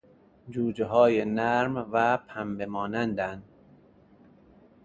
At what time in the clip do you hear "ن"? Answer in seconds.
3.21-3.41